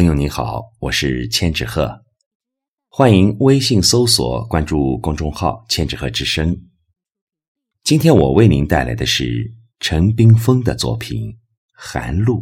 [0.00, 2.02] 朋友你好，我是千纸鹤，
[2.88, 6.58] 欢迎微信搜索关注公众号“千纸鹤之声”。
[7.84, 11.20] 今天我为您带来的是陈冰峰的作品
[11.74, 12.40] 《寒露》。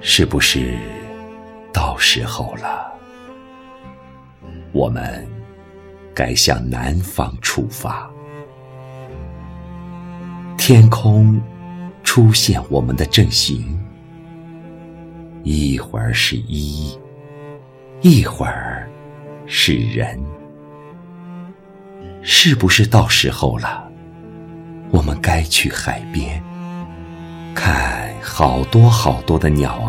[0.00, 0.78] 是不是
[1.78, 2.92] 到时候了？
[4.72, 5.24] 我们
[6.12, 8.10] 该向南方出发。
[10.56, 11.40] 天空
[12.02, 13.78] 出现我们的阵型，
[15.44, 16.98] 一会儿是一，
[18.00, 18.90] 一会儿
[19.46, 20.20] 是人。
[22.22, 23.88] 是不是到时候了？
[24.90, 26.42] 我们该去海边
[27.54, 28.08] 看。
[28.20, 29.87] 好多好多的鸟，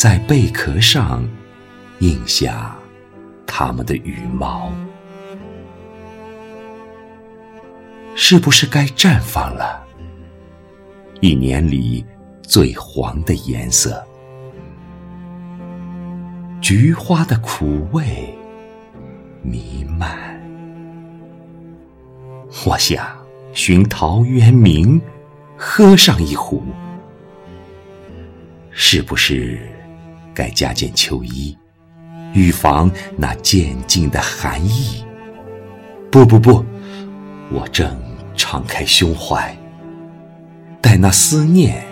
[0.00, 1.28] 在贝壳上
[1.98, 2.74] 印下
[3.46, 4.72] 它们的羽毛，
[8.14, 9.86] 是不是该绽放了？
[11.20, 12.02] 一年里
[12.40, 14.02] 最黄的颜色，
[16.62, 18.34] 菊花的苦味
[19.42, 20.40] 弥漫。
[22.64, 23.06] 我想
[23.52, 24.98] 寻陶渊明，
[25.58, 26.64] 喝上一壶。
[28.70, 29.60] 是不是
[30.40, 31.54] 再加件秋衣，
[32.32, 35.04] 预防那渐进的寒意？
[36.10, 36.64] 不不不，
[37.50, 37.94] 我正
[38.34, 39.54] 敞开胸怀，
[40.80, 41.84] 待那思念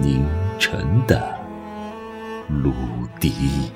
[0.00, 0.24] 凝
[0.58, 1.38] 成的
[2.48, 2.72] 芦
[3.20, 3.70] 笛。